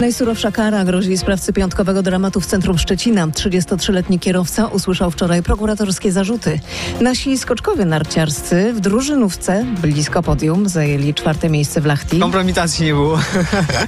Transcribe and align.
Najsurowsza 0.00 0.52
kara 0.52 0.84
grozi 0.84 1.18
sprawcy 1.18 1.52
piątkowego 1.52 2.02
dramatu 2.02 2.40
w 2.40 2.46
centrum 2.46 2.78
Szczecina. 2.78 3.26
33-letni 3.26 4.18
kierowca 4.18 4.66
usłyszał 4.66 5.10
wczoraj 5.10 5.42
prokuratorskie 5.42 6.12
zarzuty. 6.12 6.60
Nasi 7.00 7.38
skoczkowie 7.38 7.84
narciarscy 7.84 8.72
w 8.72 8.80
drużynówce 8.80 9.64
blisko 9.82 10.22
podium 10.22 10.68
zajęli 10.68 11.14
czwarte 11.14 11.48
miejsce 11.48 11.80
w 11.80 11.86
Lachti. 11.86 12.18
Kompromitacji 12.18 12.84
nie 12.86 12.92
było. 12.92 13.18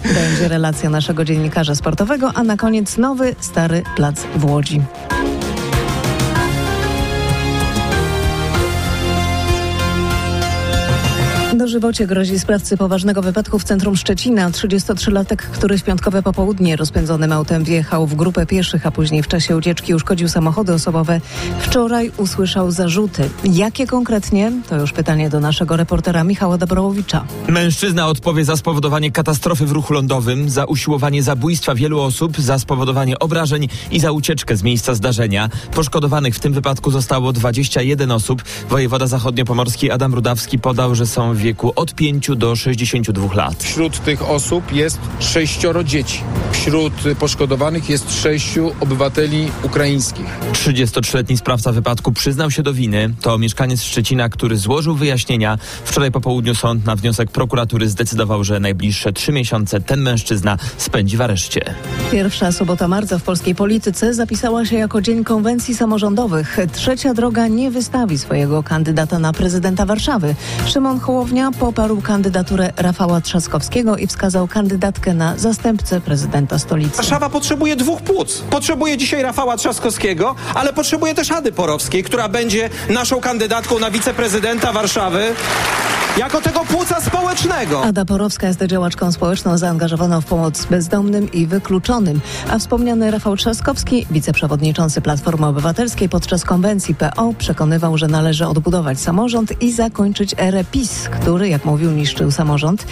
Będzie 0.04 0.48
relacja 0.48 0.90
naszego 0.90 1.24
dziennikarza 1.24 1.74
sportowego, 1.74 2.32
a 2.34 2.42
na 2.42 2.56
koniec 2.56 2.96
nowy, 2.98 3.34
stary 3.40 3.82
plac 3.96 4.16
w 4.36 4.44
Łodzi. 4.44 4.80
Dożywocie 11.70 12.06
grozi 12.06 12.38
sprawcy 12.38 12.76
poważnego 12.76 13.22
wypadku 13.22 13.58
w 13.58 13.64
centrum 13.64 13.96
Szczecina. 13.96 14.50
33-latek, 14.50 15.36
który 15.36 15.78
w 15.78 15.82
piątkowe 15.82 16.22
popołudnie 16.22 16.76
rozpędzonym 16.76 17.32
autem 17.32 17.64
wjechał 17.64 18.06
w 18.06 18.14
grupę 18.14 18.46
pieszych, 18.46 18.86
a 18.86 18.90
później 18.90 19.22
w 19.22 19.28
czasie 19.28 19.56
ucieczki 19.56 19.94
uszkodził 19.94 20.28
samochody 20.28 20.74
osobowe. 20.74 21.20
Wczoraj 21.60 22.12
usłyszał 22.16 22.70
zarzuty. 22.70 23.30
Jakie 23.44 23.86
konkretnie? 23.86 24.52
To 24.68 24.76
już 24.76 24.92
pytanie 24.92 25.30
do 25.30 25.40
naszego 25.40 25.76
reportera 25.76 26.24
Michała 26.24 26.58
Dobrowicza. 26.58 27.24
Mężczyzna 27.48 28.06
odpowie 28.06 28.44
za 28.44 28.56
spowodowanie 28.56 29.10
katastrofy 29.12 29.66
w 29.66 29.72
ruchu 29.72 29.92
lądowym, 29.92 30.50
za 30.50 30.64
usiłowanie 30.64 31.22
zabójstwa 31.22 31.74
wielu 31.74 32.00
osób, 32.00 32.40
za 32.40 32.58
spowodowanie 32.58 33.18
obrażeń 33.18 33.68
i 33.90 34.00
za 34.00 34.12
ucieczkę 34.12 34.56
z 34.56 34.62
miejsca 34.62 34.94
zdarzenia. 34.94 35.48
Poszkodowanych 35.74 36.34
w 36.34 36.40
tym 36.40 36.52
wypadku 36.52 36.90
zostało 36.90 37.32
21 37.32 38.10
osób. 38.10 38.42
Wojewoda 38.68 39.06
zachodniopomorski 39.06 39.90
Adam 39.90 40.14
Rudawski 40.14 40.58
podał, 40.58 40.94
że 40.94 41.06
są 41.06 41.34
w 41.34 41.36
wieku 41.36 41.59
od 41.64 41.94
5 41.94 42.30
do 42.36 42.56
62 42.56 43.34
lat. 43.34 43.62
Wśród 43.62 44.04
tych 44.04 44.30
osób 44.30 44.72
jest 44.72 44.98
sześcioro 45.18 45.84
dzieci. 45.84 46.20
Wśród 46.52 46.92
poszkodowanych 47.18 47.88
jest 47.88 48.22
sześciu 48.22 48.72
obywateli 48.80 49.50
ukraińskich. 49.62 50.26
33-letni 50.52 51.36
sprawca 51.36 51.72
wypadku 51.72 52.12
przyznał 52.12 52.50
się 52.50 52.62
do 52.62 52.72
winy. 52.72 53.14
To 53.20 53.38
mieszkaniec 53.38 53.82
Szczecina, 53.82 54.28
który 54.28 54.56
złożył 54.56 54.94
wyjaśnienia. 54.94 55.58
Wczoraj 55.84 56.10
po 56.10 56.20
południu 56.20 56.54
sąd 56.54 56.86
na 56.86 56.96
wniosek 56.96 57.30
prokuratury 57.30 57.88
zdecydował, 57.88 58.44
że 58.44 58.60
najbliższe 58.60 59.12
trzy 59.12 59.32
miesiące 59.32 59.80
ten 59.80 60.00
mężczyzna 60.00 60.56
spędzi 60.76 61.16
w 61.16 61.20
areszcie. 61.20 61.74
Pierwsza 62.12 62.52
sobota 62.52 62.88
marca 62.88 63.18
w 63.18 63.22
polskiej 63.22 63.54
polityce 63.54 64.14
zapisała 64.14 64.64
się 64.64 64.76
jako 64.76 65.00
Dzień 65.00 65.24
Konwencji 65.24 65.74
Samorządowych. 65.74 66.58
Trzecia 66.72 67.14
droga 67.14 67.48
nie 67.48 67.70
wystawi 67.70 68.18
swojego 68.18 68.62
kandydata 68.62 69.18
na 69.18 69.32
prezydenta 69.32 69.86
Warszawy. 69.86 70.34
Szymon 70.66 71.00
Hołownia 71.00 71.49
poparł 71.52 72.00
kandydaturę 72.00 72.72
Rafała 72.76 73.20
Trzaskowskiego 73.20 73.96
i 73.96 74.06
wskazał 74.06 74.48
kandydatkę 74.48 75.14
na 75.14 75.36
zastępcę 75.36 76.00
prezydenta 76.00 76.58
stolicy. 76.58 76.96
Warszawa 76.96 77.30
potrzebuje 77.30 77.76
dwóch 77.76 78.02
płuc. 78.02 78.42
Potrzebuje 78.50 78.96
dzisiaj 78.96 79.22
Rafała 79.22 79.56
Trzaskowskiego, 79.56 80.34
ale 80.54 80.72
potrzebuje 80.72 81.14
też 81.14 81.30
Ady 81.30 81.52
Porowskiej, 81.52 82.04
która 82.04 82.28
będzie 82.28 82.70
naszą 82.88 83.20
kandydatką 83.20 83.78
na 83.78 83.90
wiceprezydenta 83.90 84.72
Warszawy 84.72 85.34
jako 86.18 86.40
tego 86.40 86.60
płuca 86.60 87.00
społecznego. 87.00 87.84
Ada 87.84 88.04
Porowska 88.04 88.46
jest 88.46 88.62
działaczką 88.62 89.12
społeczną 89.12 89.58
zaangażowaną 89.58 90.20
w 90.20 90.24
pomoc 90.24 90.64
bezdomnym 90.64 91.32
i 91.32 91.46
wykluczonym, 91.46 92.20
a 92.50 92.58
wspomniany 92.58 93.10
Rafał 93.10 93.36
Trzaskowski, 93.36 94.06
wiceprzewodniczący 94.10 95.00
Platformy 95.00 95.46
Obywatelskiej 95.46 96.08
podczas 96.08 96.44
konwencji 96.44 96.94
PO 96.94 97.34
przekonywał, 97.38 97.98
że 97.98 98.08
należy 98.08 98.46
odbudować 98.46 99.00
samorząd 99.00 99.62
i 99.62 99.72
zakończyć 99.72 100.34
erę 100.38 100.64
PiS, 100.64 101.08
który, 101.08 101.48
jak 101.48 101.64
mówił, 101.64 101.90
niszczył 101.90 102.30
samorząd. 102.30 102.86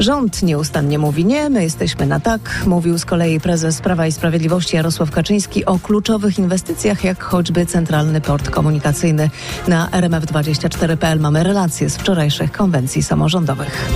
Rząd 0.00 0.42
nieustannie 0.42 0.98
mówi 0.98 1.24
nie, 1.24 1.50
my 1.50 1.62
jesteśmy 1.62 2.06
na 2.06 2.20
tak, 2.20 2.62
mówił 2.66 2.98
z 2.98 3.04
kolei 3.04 3.40
prezes 3.40 3.80
Prawa 3.80 4.06
i 4.06 4.12
Sprawiedliwości 4.12 4.76
Jarosław 4.76 5.10
Kaczyński 5.10 5.64
o 5.64 5.78
kluczowych 5.78 6.38
inwestycjach, 6.38 7.04
jak 7.04 7.24
choćby 7.24 7.66
Centralny 7.66 8.20
Port 8.20 8.50
Komunikacyjny. 8.50 9.30
Na 9.68 9.88
RMF24.pl 9.88 11.20
mamy 11.20 11.42
relacje 11.42 11.90
z 11.90 11.96
konwencji 12.48 13.02
samorządowych. 13.02 13.90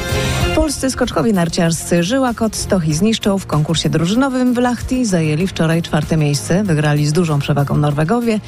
Polscy 0.54 0.90
skoczkowie 0.90 1.32
narciarscy 1.32 2.02
Żyła 2.02 2.34
Kot 2.34 2.56
Stochi 2.56 2.94
zniszczą 2.94 3.38
w 3.38 3.46
konkursie 3.46 3.90
drużynowym 3.90 4.54
w 4.54 4.58
Lahti. 4.58 5.06
Zajęli 5.06 5.46
wczoraj 5.46 5.82
czwarte 5.82 6.16
miejsce. 6.16 6.64
Wygrali 6.64 7.06
z 7.06 7.12
dużą 7.12 7.38
przewagą 7.38 7.76
Norwegowie. 7.76 8.40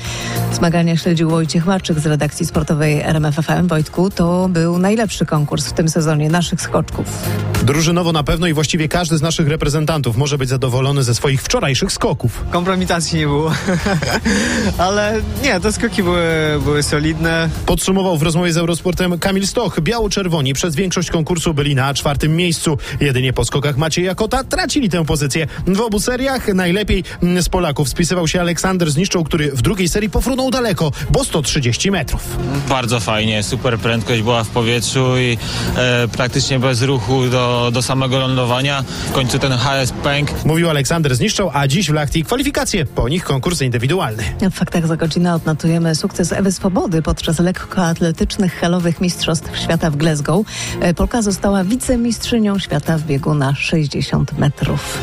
Zmagania 0.52 0.96
śledził 0.96 1.30
Wojciech 1.30 1.66
Marczyk 1.66 1.98
z 2.00 2.06
redakcji 2.06 2.46
sportowej 2.46 3.00
RMFFM. 3.00 3.66
Wojtku, 3.66 4.10
to 4.10 4.48
był 4.48 4.78
najlepszy 4.78 5.26
konkurs 5.26 5.66
w 5.66 5.72
tym 5.72 5.88
sezonie 5.88 6.30
naszych 6.30 6.60
skoczków. 6.60 7.06
Drużynowo 7.62 8.12
na 8.12 8.22
pewno 8.22 8.46
i 8.46 8.52
właściwie 8.52 8.88
każdy 8.88 9.18
z 9.18 9.22
naszych 9.22 9.48
reprezentantów 9.48 10.16
może 10.16 10.38
być 10.38 10.48
zadowolony 10.48 11.02
ze 11.02 11.14
swoich 11.14 11.42
wczorajszych 11.42 11.92
skoków. 11.92 12.44
Kompromitacji 12.50 13.18
nie 13.18 13.26
było. 13.26 13.52
Ale 14.78 15.20
nie, 15.42 15.60
te 15.60 15.72
skoki 15.72 16.02
były, 16.02 16.24
były 16.64 16.82
solidne. 16.82 17.48
Podsumował 17.66 18.18
w 18.18 18.22
rozmowie 18.22 18.52
z 18.52 18.56
Eurosportem 18.56 19.18
Kamil 19.18 19.46
Stoch. 19.46 19.80
Biało-czerwoni 19.86 20.54
przez 20.54 20.74
większość 20.74 21.10
konkursu 21.10 21.54
byli 21.54 21.74
na 21.74 21.94
czwartym 21.94 22.36
miejscu. 22.36 22.78
Jedynie 23.00 23.32
po 23.32 23.44
skokach 23.44 23.76
Maciej 23.76 24.04
Jakota 24.04 24.44
tracili 24.44 24.90
tę 24.90 25.04
pozycję. 25.04 25.46
W 25.66 25.80
obu 25.80 26.00
seriach 26.00 26.48
najlepiej 26.54 27.04
z 27.40 27.48
Polaków 27.48 27.88
spisywał 27.88 28.28
się 28.28 28.40
Aleksander 28.40 28.90
Zniszczą, 28.90 29.24
który 29.24 29.50
w 29.50 29.62
drugiej 29.62 29.88
serii 29.88 30.10
pofrunął 30.10 30.50
daleko, 30.50 30.92
bo 31.10 31.24
130 31.24 31.90
metrów. 31.90 32.22
Bardzo 32.68 33.00
fajnie, 33.00 33.42
super 33.42 33.78
prędkość 33.78 34.22
była 34.22 34.44
w 34.44 34.48
powietrzu 34.48 35.18
i 35.18 35.38
e, 35.76 36.08
praktycznie 36.08 36.58
bez 36.58 36.82
ruchu 36.82 37.28
do, 37.28 37.70
do 37.72 37.82
samego 37.82 38.18
lądowania. 38.18 38.84
W 39.08 39.12
końcu 39.12 39.38
ten 39.38 39.52
HS 39.52 39.92
pęk. 40.02 40.44
Mówił 40.44 40.70
Aleksander 40.70 41.16
Zniszczą, 41.16 41.52
a 41.52 41.68
dziś 41.68 41.90
w 41.90 41.94
Lachti 41.94 42.24
kwalifikacje, 42.24 42.86
po 42.86 43.08
nich 43.08 43.24
konkurs 43.24 43.62
indywidualny. 43.62 44.22
W 44.50 44.54
faktach 44.54 44.86
za 44.86 44.96
godzinę 44.96 45.34
odnotujemy 45.34 45.94
sukces 45.94 46.32
Ewy 46.32 46.52
Swobody 46.52 47.02
podczas 47.02 47.38
lekkoatletycznych 47.38 48.60
halowych 48.60 49.00
mistrzostw 49.00 49.58
świata 49.58 49.75
w 49.78 49.96
Glasgow. 49.96 50.46
Polka 50.96 51.22
została 51.22 51.64
wicemistrzynią 51.64 52.58
świata 52.58 52.98
w 52.98 53.02
biegu 53.02 53.34
na 53.34 53.54
60 53.54 54.38
metrów. 54.38 54.98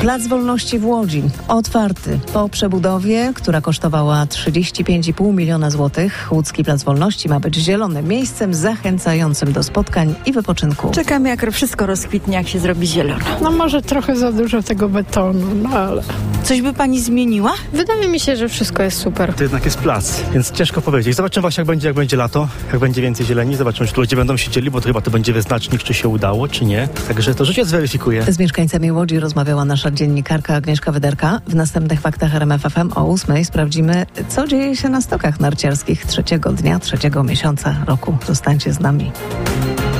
Plac 0.00 0.26
Wolności 0.26 0.78
w 0.78 0.86
Łodzi 0.86 1.22
otwarty 1.48 2.18
po 2.32 2.48
przebudowie, 2.48 3.32
która 3.34 3.60
kosztowała 3.60 4.24
35,5 4.24 5.34
miliona 5.34 5.70
złotych. 5.70 6.28
Łódzki 6.30 6.64
Plac 6.64 6.82
Wolności 6.82 7.28
ma 7.28 7.40
być 7.40 7.54
zielonym 7.54 8.08
miejscem 8.08 8.54
zachęcającym 8.54 9.52
do 9.52 9.62
spotkań 9.62 10.14
i 10.26 10.32
wypoczynku. 10.32 10.90
Czekam 10.90 11.26
jak 11.26 11.52
wszystko 11.52 11.86
rozkwitnie, 11.86 12.36
jak 12.36 12.48
się 12.48 12.58
zrobi 12.58 12.86
zielono. 12.86 13.24
No 13.42 13.50
może 13.50 13.82
trochę 13.82 14.16
za 14.16 14.32
dużo 14.32 14.62
tego 14.62 14.88
betonu, 14.88 15.46
no 15.62 15.68
ale... 15.70 16.02
Coś 16.42 16.62
by 16.62 16.72
pani 16.72 17.00
zmieniła? 17.00 17.52
Wydaje 17.72 18.08
mi 18.08 18.20
się, 18.20 18.36
że 18.36 18.48
wszystko 18.48 18.82
jest 18.82 18.98
super. 18.98 19.34
To 19.34 19.42
jednak 19.42 19.64
jest 19.64 19.78
plac, 19.78 20.20
więc 20.32 20.50
ciężko 20.50 20.82
powiedzieć. 20.82 21.14
Zobaczymy 21.16 21.42
właśnie 21.42 21.60
jak 21.60 21.66
będzie, 21.66 21.86
jak 21.88 21.96
będzie 21.96 22.16
lato, 22.16 22.48
jak 22.72 22.80
będzie 22.80 23.02
więcej 23.02 23.26
zieleni, 23.26 23.56
zobaczymy, 23.56 23.88
czy 23.88 24.00
ludzie 24.00 24.16
będą 24.18 24.36
siedzieli, 24.36 24.70
bo 24.70 24.80
to 24.80 24.86
chyba 24.86 25.00
to 25.00 25.10
będzie 25.10 25.32
wyznacznik, 25.32 25.82
czy 25.82 25.94
się 25.94 26.08
udało, 26.08 26.48
czy 26.48 26.64
nie. 26.64 26.88
Także 27.08 27.34
to 27.34 27.44
życie 27.44 27.64
zweryfikuje. 27.64 28.32
Z 28.32 28.38
mieszkańcami 28.38 28.92
Łodzi 28.92 29.20
rozmawiała 29.20 29.64
nasza 29.64 29.90
dziennikarka 29.90 30.54
Agnieszka 30.54 30.92
Wyderka. 30.92 31.40
W 31.46 31.54
następnych 31.54 32.00
faktach 32.00 32.34
RMFFM 32.34 32.92
o 32.94 33.12
8 33.12 33.44
sprawdzimy, 33.44 34.06
co 34.28 34.46
dzieje 34.46 34.76
się 34.76 34.88
na 34.88 35.00
stokach 35.00 35.40
narciarskich 35.40 36.06
trzeciego 36.06 36.52
dnia, 36.52 36.78
trzeciego 36.78 37.24
miesiąca 37.24 37.76
roku. 37.86 38.16
Zostańcie 38.26 38.72
z 38.72 38.80
nami. 38.80 39.12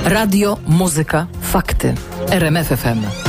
Radio, 0.04 0.58
muzyka, 0.66 1.26
fakty. 1.42 1.94
RMFFM. 2.30 3.27